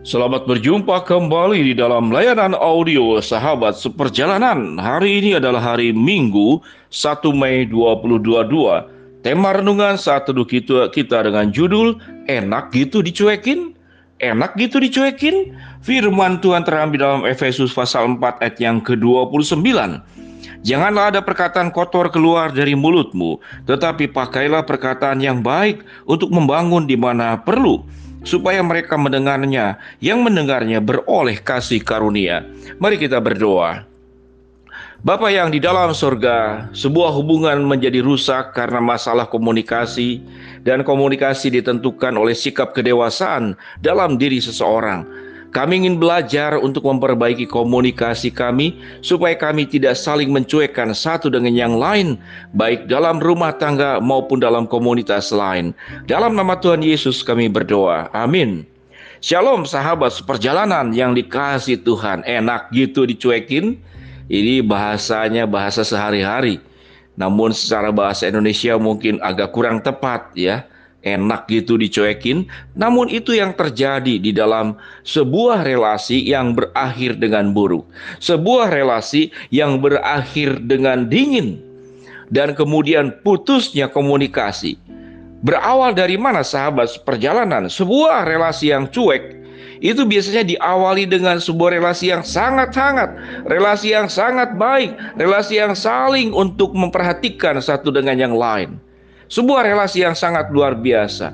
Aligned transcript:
Selamat 0.00 0.48
berjumpa 0.48 1.04
kembali 1.04 1.60
di 1.60 1.74
dalam 1.76 2.08
layanan 2.08 2.56
audio 2.56 3.20
Sahabat 3.20 3.76
Seperjalanan. 3.76 4.80
Hari 4.80 5.20
ini 5.20 5.30
adalah 5.36 5.60
hari 5.60 5.92
Minggu 5.92 6.56
1 6.88 7.20
Mei 7.36 7.68
2022. 7.68 8.48
Tema 9.20 9.52
renungan 9.52 10.00
saat 10.00 10.24
teduh 10.24 10.48
kita, 10.48 10.88
dengan 10.96 11.52
judul 11.52 12.00
Enak 12.32 12.72
gitu 12.72 13.04
dicuekin? 13.04 13.76
Enak 14.24 14.56
gitu 14.56 14.80
dicuekin? 14.80 15.52
Firman 15.84 16.40
Tuhan 16.40 16.64
terambil 16.64 17.04
dalam 17.04 17.22
Efesus 17.28 17.68
pasal 17.76 18.16
4 18.16 18.40
ayat 18.40 18.56
yang 18.56 18.80
ke-29. 18.80 19.52
Janganlah 20.64 21.12
ada 21.12 21.20
perkataan 21.20 21.68
kotor 21.68 22.08
keluar 22.08 22.48
dari 22.48 22.72
mulutmu, 22.72 23.36
tetapi 23.68 24.08
pakailah 24.16 24.64
perkataan 24.64 25.20
yang 25.20 25.44
baik 25.44 25.84
untuk 26.08 26.32
membangun 26.32 26.88
di 26.88 26.96
mana 26.96 27.36
perlu 27.36 27.84
supaya 28.24 28.60
mereka 28.60 28.96
mendengarnya, 28.96 29.80
yang 30.02 30.20
mendengarnya 30.20 30.80
beroleh 30.80 31.40
kasih 31.40 31.80
karunia. 31.80 32.44
Mari 32.76 33.00
kita 33.00 33.20
berdoa. 33.20 33.86
Bapa 35.00 35.32
yang 35.32 35.48
di 35.48 35.56
dalam 35.56 35.96
surga, 35.96 36.68
sebuah 36.76 37.16
hubungan 37.16 37.64
menjadi 37.64 38.04
rusak 38.04 38.52
karena 38.52 38.84
masalah 38.84 39.24
komunikasi, 39.24 40.20
dan 40.60 40.84
komunikasi 40.84 41.48
ditentukan 41.56 42.12
oleh 42.20 42.36
sikap 42.36 42.76
kedewasaan 42.76 43.56
dalam 43.80 44.20
diri 44.20 44.44
seseorang. 44.44 45.08
Kami 45.50 45.82
ingin 45.82 45.98
belajar 45.98 46.62
untuk 46.62 46.86
memperbaiki 46.86 47.42
komunikasi 47.50 48.30
kami 48.30 48.78
supaya 49.02 49.34
kami 49.34 49.66
tidak 49.66 49.98
saling 49.98 50.30
mencuekkan 50.30 50.94
satu 50.94 51.26
dengan 51.26 51.50
yang 51.50 51.74
lain, 51.74 52.14
baik 52.54 52.86
dalam 52.86 53.18
rumah 53.18 53.50
tangga 53.58 53.98
maupun 53.98 54.38
dalam 54.38 54.70
komunitas 54.70 55.34
lain. 55.34 55.74
Dalam 56.06 56.38
nama 56.38 56.54
Tuhan 56.54 56.86
Yesus 56.86 57.26
kami 57.26 57.50
berdoa. 57.50 58.06
Amin. 58.14 58.62
Shalom 59.18 59.66
sahabat 59.66 60.14
seperjalanan 60.14 60.94
yang 60.94 61.18
dikasih 61.18 61.82
Tuhan. 61.82 62.22
Enak 62.22 62.70
gitu 62.70 63.02
dicuekin. 63.02 63.74
Ini 64.30 64.62
bahasanya 64.62 65.50
bahasa 65.50 65.82
sehari-hari. 65.82 66.62
Namun 67.18 67.50
secara 67.50 67.90
bahasa 67.90 68.30
Indonesia 68.30 68.78
mungkin 68.78 69.18
agak 69.18 69.50
kurang 69.50 69.82
tepat 69.82 70.30
ya 70.38 70.69
enak 71.02 71.48
gitu 71.48 71.80
dicuekin, 71.80 72.44
namun 72.76 73.08
itu 73.08 73.32
yang 73.32 73.56
terjadi 73.56 74.20
di 74.20 74.30
dalam 74.32 74.76
sebuah 75.04 75.64
relasi 75.64 76.20
yang 76.20 76.52
berakhir 76.52 77.16
dengan 77.16 77.56
buruk, 77.56 77.88
sebuah 78.20 78.68
relasi 78.68 79.32
yang 79.48 79.80
berakhir 79.80 80.60
dengan 80.64 81.08
dingin, 81.08 81.60
dan 82.28 82.52
kemudian 82.52 83.16
putusnya 83.24 83.88
komunikasi. 83.88 84.76
Berawal 85.40 85.96
dari 85.96 86.20
mana 86.20 86.44
sahabat 86.44 87.00
perjalanan? 87.08 87.72
Sebuah 87.72 88.28
relasi 88.28 88.76
yang 88.76 88.84
cuek 88.92 89.40
itu 89.80 90.04
biasanya 90.04 90.44
diawali 90.44 91.08
dengan 91.08 91.40
sebuah 91.40 91.80
relasi 91.80 92.12
yang 92.12 92.20
sangat 92.20 92.76
hangat, 92.76 93.16
relasi 93.48 93.96
yang 93.96 94.12
sangat 94.12 94.52
baik, 94.60 94.92
relasi 95.16 95.56
yang 95.56 95.72
saling 95.72 96.36
untuk 96.36 96.76
memperhatikan 96.76 97.56
satu 97.56 97.88
dengan 97.88 98.20
yang 98.20 98.36
lain. 98.36 98.76
Sebuah 99.30 99.62
relasi 99.62 100.02
yang 100.02 100.18
sangat 100.18 100.50
luar 100.50 100.74
biasa. 100.74 101.30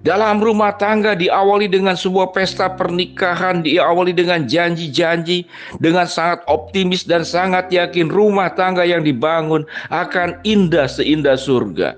Dalam 0.00 0.42
rumah 0.42 0.74
tangga 0.74 1.14
diawali 1.14 1.70
dengan 1.70 1.94
sebuah 1.94 2.34
pesta 2.34 2.72
pernikahan, 2.72 3.62
diawali 3.62 4.10
dengan 4.16 4.48
janji-janji, 4.48 5.46
dengan 5.78 6.10
sangat 6.10 6.42
optimis 6.50 7.06
dan 7.06 7.22
sangat 7.22 7.70
yakin 7.70 8.10
rumah 8.10 8.50
tangga 8.50 8.82
yang 8.82 9.06
dibangun 9.06 9.62
akan 9.92 10.42
indah 10.42 10.88
seindah 10.88 11.36
surga. 11.36 11.94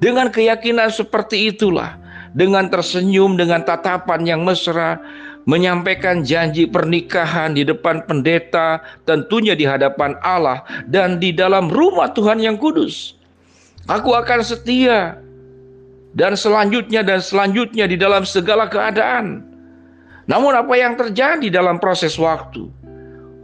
Dengan 0.00 0.32
keyakinan 0.32 0.90
seperti 0.90 1.52
itulah, 1.52 2.00
dengan 2.32 2.66
tersenyum, 2.66 3.36
dengan 3.36 3.62
tatapan 3.62 4.24
yang 4.24 4.40
mesra, 4.42 4.98
menyampaikan 5.46 6.26
janji 6.26 6.66
pernikahan 6.66 7.54
di 7.54 7.62
depan 7.64 8.02
pendeta, 8.04 8.82
tentunya 9.06 9.54
di 9.54 9.64
hadapan 9.64 10.18
Allah 10.20 10.66
dan 10.90 11.22
di 11.22 11.30
dalam 11.32 11.70
rumah 11.70 12.10
Tuhan 12.12 12.42
yang 12.42 12.58
kudus. 12.60 13.15
Aku 13.86 14.18
akan 14.18 14.42
setia 14.42 15.14
dan 16.18 16.34
selanjutnya 16.34 17.06
dan 17.06 17.22
selanjutnya 17.22 17.86
di 17.86 17.94
dalam 17.94 18.26
segala 18.26 18.66
keadaan. 18.66 19.46
Namun 20.26 20.58
apa 20.58 20.74
yang 20.74 20.98
terjadi 20.98 21.46
dalam 21.54 21.78
proses 21.78 22.18
waktu? 22.18 22.66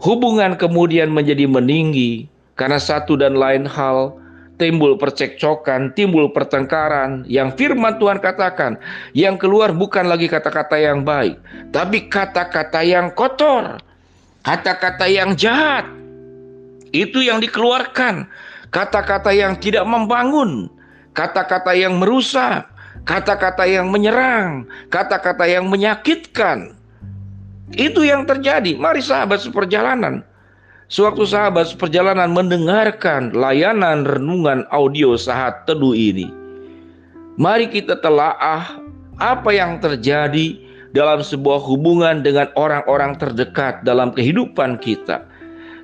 Hubungan 0.03 0.59
kemudian 0.59 1.15
menjadi 1.15 1.47
meninggi 1.47 2.27
karena 2.59 2.83
satu 2.83 3.15
dan 3.15 3.39
lain 3.39 3.71
hal 3.71 4.19
timbul 4.59 4.99
percekcokan, 4.99 5.95
timbul 5.95 6.27
pertengkaran 6.35 7.23
yang 7.31 7.55
firman 7.55 8.03
Tuhan 8.03 8.19
katakan, 8.19 8.83
yang 9.15 9.39
keluar 9.39 9.71
bukan 9.71 10.11
lagi 10.11 10.27
kata-kata 10.27 10.75
yang 10.75 11.07
baik, 11.07 11.39
tapi 11.71 12.11
kata-kata 12.11 12.83
yang 12.83 13.15
kotor, 13.15 13.79
kata-kata 14.43 15.07
yang 15.07 15.39
jahat. 15.39 15.87
Itu 16.93 17.25
yang 17.25 17.41
dikeluarkan 17.41 18.29
kata-kata 18.73 19.31
yang 19.31 19.55
tidak 19.61 19.85
membangun, 19.85 20.67
kata-kata 21.13 21.77
yang 21.77 22.01
merusak, 22.01 22.67
kata-kata 23.05 23.69
yang 23.69 23.93
menyerang, 23.93 24.67
kata-kata 24.89 25.45
yang 25.47 25.69
menyakitkan. 25.69 26.75
Itu 27.73 28.05
yang 28.05 28.29
terjadi. 28.29 28.77
Mari 28.77 29.01
sahabat 29.01 29.41
seperjalanan. 29.41 30.25
Sewaktu 30.93 31.25
sahabat 31.25 31.73
seperjalanan 31.73 32.29
mendengarkan 32.37 33.33
layanan 33.33 34.05
renungan 34.05 34.69
audio 34.69 35.17
saat 35.17 35.65
teduh 35.65 35.97
ini. 35.97 36.29
Mari 37.41 37.73
kita 37.73 37.97
telaah 38.05 38.77
apa 39.17 39.51
yang 39.57 39.81
terjadi 39.81 40.61
dalam 40.93 41.25
sebuah 41.25 41.65
hubungan 41.65 42.21
dengan 42.21 42.53
orang-orang 42.61 43.17
terdekat 43.17 43.81
dalam 43.89 44.13
kehidupan 44.13 44.77
kita. 44.85 45.25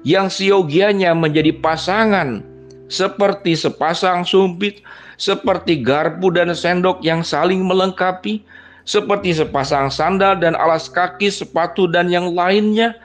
Yang 0.04 0.44
siogianya 0.44 1.16
menjadi 1.16 1.56
pasangan 1.56 2.44
seperti 2.88 3.54
sepasang 3.54 4.25
sumpit, 4.25 4.81
seperti 5.21 5.81
garpu 5.81 6.32
dan 6.32 6.53
sendok 6.53 7.00
yang 7.04 7.21
saling 7.21 7.65
melengkapi, 7.65 8.43
seperti 8.88 9.37
sepasang 9.37 9.93
sandal 9.93 10.41
dan 10.41 10.56
alas 10.56 10.88
kaki, 10.88 11.28
sepatu 11.28 11.84
dan 11.88 12.09
yang 12.09 12.32
lainnya 12.32 12.97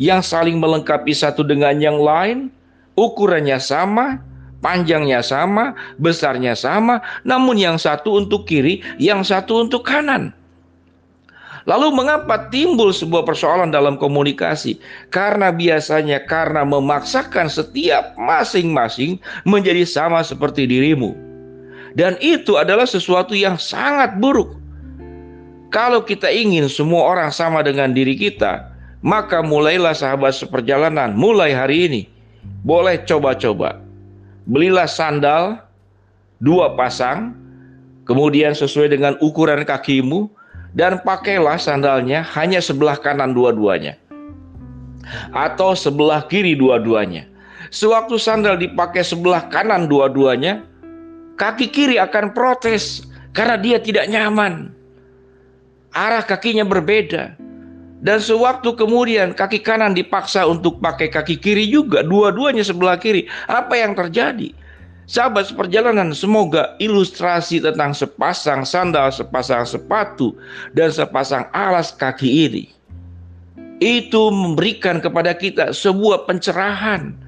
yang 0.00 0.24
saling 0.24 0.58
melengkapi 0.58 1.12
satu 1.12 1.46
dengan 1.46 1.78
yang 1.78 1.98
lain, 2.00 2.48
ukurannya 2.98 3.58
sama, 3.62 4.18
panjangnya 4.64 5.20
sama, 5.20 5.74
besarnya 5.98 6.54
sama, 6.56 7.02
namun 7.26 7.58
yang 7.58 7.76
satu 7.76 8.18
untuk 8.18 8.46
kiri, 8.48 8.80
yang 8.96 9.22
satu 9.26 9.62
untuk 9.62 9.84
kanan. 9.86 10.34
Lalu 11.64 11.94
mengapa 11.94 12.50
timbul 12.50 12.90
sebuah 12.90 13.22
persoalan 13.22 13.70
dalam 13.70 13.94
komunikasi? 13.94 14.82
Karena 15.14 15.54
biasanya 15.54 16.26
karena 16.26 16.66
memaksakan 16.66 17.46
setiap 17.46 18.18
masing-masing 18.18 19.22
menjadi 19.46 19.86
sama 19.86 20.26
seperti 20.26 20.66
dirimu. 20.66 21.14
Dan 21.94 22.18
itu 22.18 22.58
adalah 22.58 22.88
sesuatu 22.88 23.36
yang 23.36 23.60
sangat 23.60 24.18
buruk. 24.18 24.58
Kalau 25.70 26.04
kita 26.04 26.28
ingin 26.28 26.68
semua 26.68 27.08
orang 27.08 27.30
sama 27.32 27.64
dengan 27.64 27.94
diri 27.96 28.18
kita, 28.18 28.72
maka 29.00 29.40
mulailah 29.40 29.96
sahabat 29.96 30.36
seperjalanan 30.36 31.16
mulai 31.16 31.54
hari 31.54 31.88
ini. 31.88 32.02
Boleh 32.66 33.00
coba-coba. 33.06 33.78
Belilah 34.44 34.90
sandal 34.90 35.62
dua 36.42 36.74
pasang, 36.74 37.38
kemudian 38.02 38.52
sesuai 38.52 38.90
dengan 38.90 39.14
ukuran 39.22 39.62
kakimu, 39.62 40.26
dan 40.72 41.00
pakailah 41.04 41.60
sandalnya 41.60 42.24
hanya 42.36 42.60
sebelah 42.60 42.96
kanan 42.96 43.36
dua-duanya 43.36 44.00
atau 45.34 45.76
sebelah 45.76 46.24
kiri 46.26 46.56
dua-duanya. 46.56 47.28
Sewaktu 47.72 48.20
sandal 48.20 48.60
dipakai 48.60 49.00
sebelah 49.00 49.48
kanan 49.48 49.88
dua-duanya, 49.88 50.60
kaki 51.40 51.72
kiri 51.72 51.96
akan 51.96 52.36
protes 52.36 53.04
karena 53.32 53.56
dia 53.56 53.78
tidak 53.80 54.08
nyaman. 54.12 54.72
Arah 55.92 56.24
kakinya 56.24 56.64
berbeda. 56.64 57.36
Dan 58.02 58.18
sewaktu 58.18 58.74
kemudian 58.74 59.30
kaki 59.30 59.62
kanan 59.62 59.94
dipaksa 59.94 60.42
untuk 60.42 60.82
pakai 60.82 61.06
kaki 61.06 61.38
kiri 61.38 61.70
juga, 61.70 62.02
dua-duanya 62.02 62.66
sebelah 62.66 62.98
kiri. 62.98 63.30
Apa 63.46 63.78
yang 63.78 63.94
terjadi? 63.94 64.50
Sahabat 65.10 65.50
seperjalanan, 65.50 66.14
semoga 66.14 66.78
ilustrasi 66.78 67.58
tentang 67.58 67.90
sepasang 67.90 68.62
sandal, 68.62 69.10
sepasang 69.10 69.66
sepatu, 69.66 70.38
dan 70.72 70.94
sepasang 70.94 71.50
alas 71.50 71.90
kaki 71.90 72.48
ini 72.48 72.64
itu 73.82 74.30
memberikan 74.30 75.02
kepada 75.02 75.34
kita 75.34 75.74
sebuah 75.74 76.30
pencerahan 76.30 77.18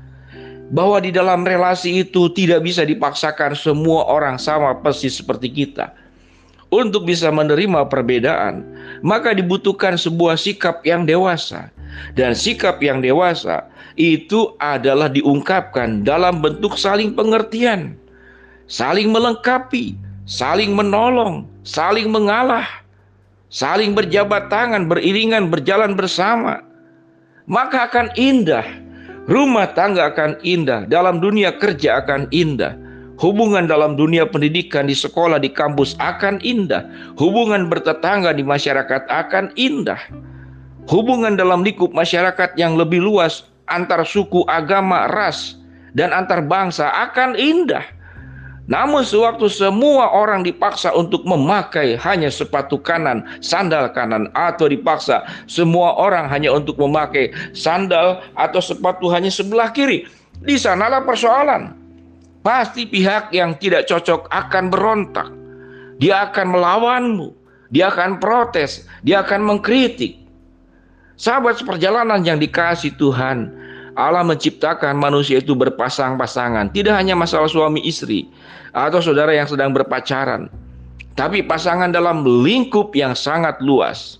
bahwa 0.70 1.02
di 1.02 1.10
dalam 1.10 1.42
relasi 1.42 2.06
itu 2.06 2.30
tidak 2.30 2.62
bisa 2.62 2.86
dipaksakan 2.86 3.58
semua 3.58 4.06
orang 4.06 4.38
sama 4.38 4.78
persis 4.78 5.18
seperti 5.18 5.50
kita. 5.50 5.90
Untuk 6.70 7.06
bisa 7.06 7.30
menerima 7.30 7.86
perbedaan, 7.86 8.66
maka 9.02 9.30
dibutuhkan 9.30 9.94
sebuah 9.94 10.34
sikap 10.34 10.82
yang 10.82 11.06
dewasa, 11.06 11.70
dan 12.14 12.34
sikap 12.34 12.78
yang 12.82 13.02
dewasa 13.02 13.66
itu 13.94 14.54
adalah 14.58 15.06
diungkapkan 15.10 16.02
dalam 16.02 16.42
bentuk 16.42 16.74
saling 16.74 17.14
pengertian, 17.14 17.94
saling 18.66 19.14
melengkapi, 19.14 19.94
saling 20.26 20.74
menolong, 20.74 21.46
saling 21.62 22.10
mengalah. 22.10 22.66
saling 23.54 23.94
berjabat 23.94 24.50
tangan, 24.50 24.90
beriringan, 24.90 25.46
berjalan 25.46 25.94
bersama, 25.94 26.58
maka 27.46 27.86
akan 27.86 28.10
indah. 28.18 28.66
Rumah 29.30 29.72
tangga 29.78 30.10
akan 30.10 30.42
indah, 30.42 30.90
dalam 30.90 31.22
dunia 31.22 31.54
kerja 31.54 32.02
akan 32.02 32.26
indah. 32.34 32.76
Hubungan 33.14 33.70
dalam 33.70 33.94
dunia 33.94 34.26
pendidikan 34.26 34.90
di 34.90 34.92
sekolah, 34.92 35.38
di 35.38 35.48
kampus 35.54 35.94
akan 36.02 36.42
indah. 36.42 36.82
Hubungan 37.14 37.70
bertetangga 37.70 38.34
di 38.34 38.42
masyarakat 38.42 39.06
akan 39.06 39.54
indah. 39.54 40.02
Hubungan 40.84 41.40
dalam 41.40 41.64
lingkup 41.64 41.96
masyarakat 41.96 42.60
yang 42.60 42.76
lebih 42.76 43.00
luas 43.00 43.48
antar 43.68 44.04
suku, 44.04 44.44
agama, 44.44 45.08
ras, 45.08 45.56
dan 45.96 46.12
antar 46.12 46.44
bangsa 46.44 46.92
akan 47.08 47.32
indah. 47.38 47.84
Namun 48.64 49.04
sewaktu 49.04 49.44
semua 49.52 50.08
orang 50.08 50.40
dipaksa 50.40 50.88
untuk 50.96 51.20
memakai 51.28 52.00
hanya 52.00 52.32
sepatu 52.32 52.80
kanan, 52.80 53.20
sandal 53.44 53.92
kanan 53.92 54.32
atau 54.32 54.72
dipaksa 54.72 55.20
semua 55.44 55.92
orang 56.00 56.24
hanya 56.32 56.48
untuk 56.48 56.80
memakai 56.80 57.28
sandal 57.52 58.24
atau 58.32 58.60
sepatu 58.64 59.12
hanya 59.12 59.28
sebelah 59.28 59.68
kiri, 59.68 60.08
di 60.40 60.56
sanalah 60.56 61.04
persoalan. 61.04 61.76
Pasti 62.40 62.88
pihak 62.88 63.32
yang 63.36 63.56
tidak 63.60 63.88
cocok 63.88 64.28
akan 64.32 64.64
berontak. 64.72 65.28
Dia 66.00 66.28
akan 66.28 66.46
melawanmu, 66.56 67.28
dia 67.68 67.92
akan 67.92 68.16
protes, 68.16 68.88
dia 69.04 69.20
akan 69.24 69.44
mengkritik. 69.44 70.23
Sahabat 71.14 71.62
seperjalanan 71.62 72.26
yang 72.26 72.42
dikasih 72.42 72.98
Tuhan, 72.98 73.50
Allah 73.94 74.26
menciptakan 74.26 74.98
manusia 74.98 75.38
itu 75.38 75.54
berpasang-pasangan, 75.54 76.74
tidak 76.74 76.98
hanya 76.98 77.14
masalah 77.14 77.46
suami 77.46 77.78
istri 77.86 78.26
atau 78.74 78.98
saudara 78.98 79.30
yang 79.30 79.46
sedang 79.46 79.70
berpacaran, 79.70 80.50
tapi 81.14 81.46
pasangan 81.46 81.94
dalam 81.94 82.26
lingkup 82.42 82.90
yang 82.98 83.14
sangat 83.14 83.54
luas. 83.62 84.18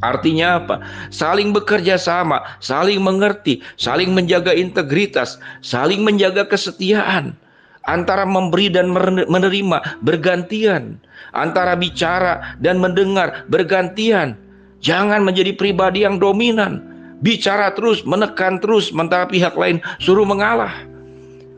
Artinya 0.00 0.62
apa? 0.62 0.80
Saling 1.12 1.52
bekerja 1.52 2.00
sama, 2.00 2.40
saling 2.64 3.02
mengerti, 3.04 3.60
saling 3.76 4.16
menjaga 4.16 4.56
integritas, 4.56 5.36
saling 5.60 6.00
menjaga 6.00 6.48
kesetiaan. 6.48 7.36
Antara 7.82 8.22
memberi 8.22 8.70
dan 8.70 8.94
menerima 9.26 9.78
bergantian, 10.06 11.02
antara 11.34 11.74
bicara 11.74 12.54
dan 12.62 12.78
mendengar 12.78 13.42
bergantian. 13.50 14.38
Jangan 14.82 15.22
menjadi 15.22 15.54
pribadi 15.54 16.02
yang 16.02 16.18
dominan, 16.18 16.82
bicara 17.22 17.70
terus, 17.72 18.02
menekan 18.02 18.58
terus, 18.58 18.90
sementara 18.90 19.30
pihak 19.30 19.54
lain 19.54 19.78
suruh 20.02 20.26
mengalah. 20.26 20.74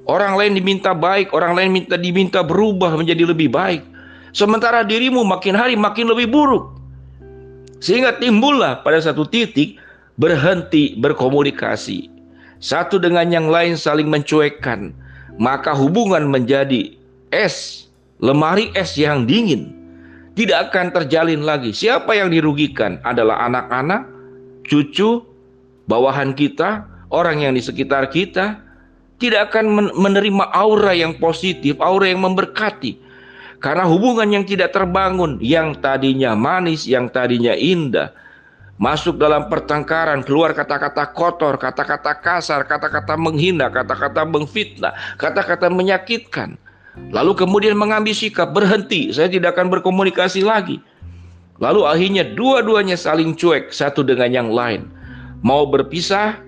Orang 0.04 0.36
lain 0.36 0.52
diminta 0.52 0.92
baik, 0.92 1.32
orang 1.32 1.56
lain 1.56 1.72
minta 1.72 1.96
diminta 1.96 2.44
berubah 2.44 2.92
menjadi 2.92 3.32
lebih 3.32 3.48
baik. 3.48 3.80
Sementara 4.36 4.84
dirimu 4.84 5.24
makin 5.24 5.56
hari 5.56 5.72
makin 5.72 6.12
lebih 6.12 6.28
buruk. 6.28 6.76
Sehingga 7.80 8.20
timbullah 8.20 8.84
pada 8.84 9.00
satu 9.00 9.24
titik 9.24 9.80
berhenti 10.20 10.92
berkomunikasi. 11.00 12.12
Satu 12.60 13.00
dengan 13.00 13.32
yang 13.32 13.48
lain 13.48 13.80
saling 13.80 14.08
mencuekkan. 14.12 14.92
Maka 15.40 15.72
hubungan 15.72 16.28
menjadi 16.28 16.92
es, 17.32 17.88
lemari 18.20 18.68
es 18.76 19.00
yang 19.00 19.24
dingin. 19.24 19.83
Tidak 20.34 20.58
akan 20.70 20.90
terjalin 20.90 21.46
lagi. 21.46 21.70
Siapa 21.70 22.10
yang 22.18 22.34
dirugikan 22.34 22.98
adalah 23.06 23.46
anak-anak, 23.46 24.02
cucu, 24.66 25.22
bawahan 25.86 26.34
kita, 26.34 26.90
orang 27.14 27.46
yang 27.46 27.52
di 27.54 27.62
sekitar 27.62 28.10
kita, 28.10 28.58
tidak 29.22 29.54
akan 29.54 29.94
menerima 29.94 30.50
aura 30.50 30.90
yang 30.90 31.14
positif, 31.22 31.78
aura 31.78 32.10
yang 32.10 32.26
memberkati. 32.26 32.98
Karena 33.62 33.86
hubungan 33.86 34.28
yang 34.28 34.44
tidak 34.44 34.74
terbangun, 34.74 35.38
yang 35.40 35.78
tadinya 35.78 36.36
manis, 36.36 36.84
yang 36.84 37.08
tadinya 37.08 37.54
indah, 37.56 38.12
masuk 38.76 39.16
dalam 39.16 39.46
pertengkaran, 39.48 40.20
keluar 40.26 40.52
kata-kata 40.52 41.14
kotor, 41.14 41.56
kata-kata 41.56 42.12
kasar, 42.20 42.66
kata-kata 42.66 43.14
menghina, 43.16 43.70
kata-kata 43.70 44.26
mengfitnah, 44.26 44.92
kata-kata 45.16 45.70
menyakitkan. 45.70 46.58
Lalu 47.10 47.34
kemudian 47.34 47.74
mengambil 47.74 48.14
sikap 48.14 48.54
berhenti, 48.54 49.10
saya 49.10 49.26
tidak 49.26 49.58
akan 49.58 49.70
berkomunikasi 49.70 50.46
lagi. 50.46 50.78
Lalu 51.58 51.86
akhirnya 51.86 52.26
dua-duanya 52.34 52.98
saling 52.98 53.34
cuek 53.34 53.70
satu 53.70 54.02
dengan 54.02 54.30
yang 54.30 54.48
lain. 54.50 54.90
Mau 55.42 55.66
berpisah, 55.66 56.38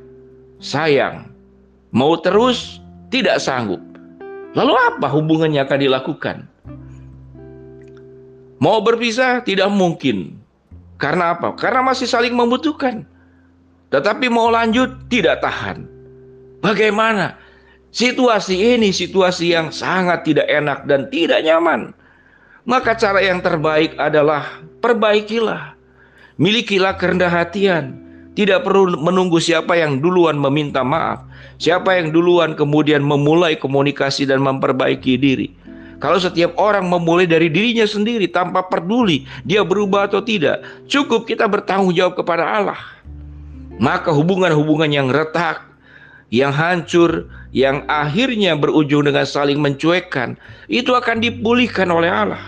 sayang. 0.59 1.31
Mau 1.95 2.19
terus, 2.19 2.83
tidak 3.11 3.39
sanggup. 3.39 3.79
Lalu 4.59 4.73
apa 4.75 5.07
hubungannya 5.07 5.63
akan 5.63 5.79
dilakukan? 5.79 6.37
Mau 8.57 8.81
berpisah 8.81 9.45
tidak 9.45 9.69
mungkin. 9.69 10.41
Karena 10.97 11.37
apa? 11.37 11.53
Karena 11.61 11.85
masih 11.85 12.09
saling 12.09 12.33
membutuhkan. 12.33 13.05
Tetapi 13.93 14.33
mau 14.33 14.49
lanjut 14.49 15.07
tidak 15.13 15.45
tahan. 15.45 15.85
Bagaimana? 16.65 17.37
Situasi 17.97 18.77
ini 18.77 18.93
situasi 18.93 19.57
yang 19.57 19.73
sangat 19.73 20.29
tidak 20.29 20.45
enak 20.53 20.85
dan 20.85 21.09
tidak 21.09 21.41
nyaman. 21.41 21.97
Maka 22.69 22.93
cara 22.93 23.25
yang 23.25 23.41
terbaik 23.41 23.97
adalah 23.97 24.61
perbaikilah. 24.85 25.73
Milikilah 26.37 27.01
kerendah 27.01 27.33
hatian 27.33 27.97
tidak 28.37 28.69
perlu 28.69 29.01
menunggu 29.01 29.41
siapa 29.41 29.81
yang 29.81 29.97
duluan 30.05 30.37
meminta 30.37 30.85
maaf, 30.85 31.25
siapa 31.57 31.97
yang 31.97 32.13
duluan 32.13 32.53
kemudian 32.53 33.01
memulai 33.01 33.57
komunikasi 33.57 34.29
dan 34.29 34.45
memperbaiki 34.45 35.17
diri. 35.17 35.49
Kalau 35.97 36.21
setiap 36.21 36.53
orang 36.61 36.85
memulai 36.85 37.25
dari 37.25 37.49
dirinya 37.49 37.89
sendiri 37.89 38.29
tanpa 38.29 38.61
peduli 38.69 39.25
dia 39.49 39.65
berubah 39.65 40.05
atau 40.05 40.21
tidak, 40.21 40.61
cukup 40.85 41.25
kita 41.25 41.49
bertanggung 41.49 41.97
jawab 41.97 42.21
kepada 42.21 42.45
Allah. 42.45 42.81
Maka 43.81 44.13
hubungan-hubungan 44.13 44.93
yang 44.93 45.09
retak, 45.09 45.66
yang 46.35 46.51
hancur, 46.51 47.31
yang 47.55 47.87
akhirnya 47.87 48.59
berujung 48.59 49.07
dengan 49.07 49.25
saling 49.25 49.63
mencuekkan, 49.63 50.35
itu 50.67 50.93
akan 50.93 51.23
dipulihkan 51.23 51.89
oleh 51.91 52.11
Allah. 52.11 52.43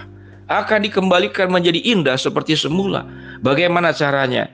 Akan 0.48 0.80
dikembalikan 0.80 1.52
menjadi 1.52 1.76
indah 1.84 2.16
seperti 2.16 2.56
semula. 2.56 3.04
Bagaimana 3.44 3.92
caranya? 3.92 4.48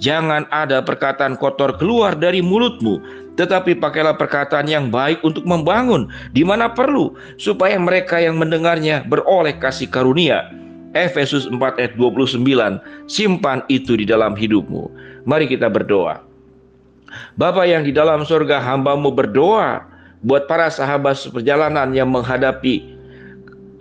Jangan 0.00 0.48
ada 0.50 0.82
perkataan 0.82 1.38
kotor 1.38 1.76
keluar 1.78 2.16
dari 2.18 2.42
mulutmu, 2.42 2.98
tetapi 3.38 3.78
pakailah 3.78 4.18
perkataan 4.18 4.66
yang 4.66 4.90
baik 4.90 5.22
untuk 5.22 5.46
membangun 5.46 6.10
di 6.34 6.42
mana 6.42 6.72
perlu, 6.72 7.14
supaya 7.38 7.78
mereka 7.78 8.18
yang 8.18 8.40
mendengarnya 8.40 9.06
beroleh 9.06 9.54
kasih 9.60 9.86
karunia. 9.86 10.50
Efesus 10.94 11.50
4 11.50 11.58
ayat 11.58 11.92
29, 11.98 12.38
simpan 13.10 13.66
itu 13.66 13.98
di 13.98 14.06
dalam 14.06 14.38
hidupmu. 14.38 14.90
Mari 15.26 15.50
kita 15.50 15.66
berdoa. 15.66 16.22
Bapa 17.34 17.66
yang 17.66 17.82
di 17.86 17.92
dalam 17.92 18.22
surga 18.22 18.62
hambamu 18.62 19.10
berdoa 19.12 19.84
buat 20.24 20.48
para 20.48 20.72
sahabat 20.72 21.20
seperjalanan 21.20 21.92
yang 21.92 22.08
menghadapi 22.08 22.94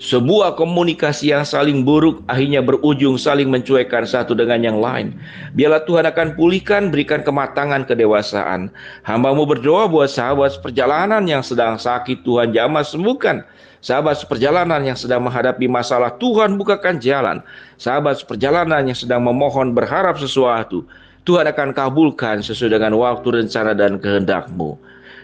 sebuah 0.03 0.59
komunikasi 0.59 1.31
yang 1.31 1.47
saling 1.47 1.87
buruk 1.87 2.19
akhirnya 2.27 2.59
berujung 2.59 3.15
saling 3.15 3.47
mencuekkan 3.47 4.03
satu 4.03 4.35
dengan 4.35 4.59
yang 4.59 4.77
lain. 4.83 5.15
Biarlah 5.55 5.87
Tuhan 5.87 6.03
akan 6.03 6.35
pulihkan, 6.35 6.91
berikan 6.91 7.23
kematangan 7.23 7.87
kedewasaan. 7.87 8.67
Hambamu 9.07 9.47
berdoa 9.47 9.87
buat 9.87 10.11
sahabat 10.11 10.59
seperjalanan 10.59 11.23
yang 11.23 11.39
sedang 11.39 11.79
sakit, 11.79 12.27
Tuhan 12.27 12.51
jamah 12.51 12.83
sembuhkan. 12.83 13.47
Sahabat 13.83 14.19
seperjalanan 14.19 14.79
yang 14.83 14.95
sedang 14.95 15.23
menghadapi 15.27 15.67
masalah, 15.67 16.15
Tuhan 16.19 16.55
bukakan 16.55 17.03
jalan. 17.03 17.43
Sahabat 17.75 18.19
seperjalanan 18.19 18.83
yang 18.87 18.95
sedang 18.95 19.23
memohon 19.23 19.75
berharap 19.75 20.15
sesuatu, 20.19 20.87
Tuhan 21.23 21.47
akan 21.47 21.71
kabulkan 21.71 22.43
sesuai 22.43 22.75
dengan 22.75 22.99
waktu, 22.99 23.43
rencana, 23.43 23.71
dan 23.71 23.95
kehendakmu. 23.99 24.75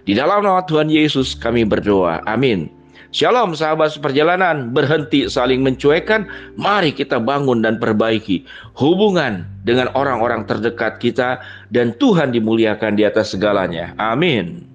Di 0.08 0.16
dalam 0.16 0.48
nama 0.48 0.64
Tuhan 0.64 0.88
Yesus 0.88 1.36
kami 1.36 1.68
berdoa. 1.68 2.24
Amin. 2.24 2.72
Shalom 3.10 3.58
sahabat 3.58 3.98
seperjalanan, 3.98 4.70
berhenti 4.70 5.26
saling 5.26 5.66
mencuekan, 5.66 6.30
mari 6.62 6.94
kita 6.94 7.18
bangun 7.18 7.66
dan 7.66 7.82
perbaiki 7.82 8.46
hubungan 8.78 9.50
dengan 9.66 9.90
orang-orang 9.98 10.46
terdekat 10.46 11.02
kita 11.02 11.42
dan 11.74 11.98
Tuhan 11.98 12.30
dimuliakan 12.30 12.94
di 12.94 13.10
atas 13.10 13.34
segalanya. 13.34 13.98
Amin. 13.98 14.69